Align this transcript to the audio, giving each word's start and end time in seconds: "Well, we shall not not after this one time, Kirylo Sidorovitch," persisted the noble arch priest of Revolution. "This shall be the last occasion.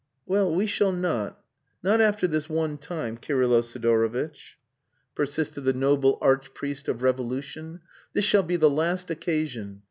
"Well, 0.25 0.51
we 0.51 0.65
shall 0.65 0.91
not 0.91 1.39
not 1.83 2.01
after 2.01 2.25
this 2.27 2.49
one 2.49 2.79
time, 2.79 3.19
Kirylo 3.19 3.61
Sidorovitch," 3.61 4.57
persisted 5.13 5.63
the 5.63 5.73
noble 5.73 6.17
arch 6.21 6.55
priest 6.55 6.87
of 6.87 7.03
Revolution. 7.03 7.81
"This 8.13 8.25
shall 8.25 8.41
be 8.41 8.55
the 8.55 8.67
last 8.67 9.11
occasion. 9.11 9.79